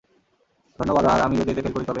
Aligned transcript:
ধন্যবাদ 0.79 1.03
আর 1.05 1.17
যদি 1.17 1.23
আমি 1.27 1.35
এতে 1.43 1.53
ফেল 1.55 1.73
করি 1.75 1.77
তবে? 1.77 1.89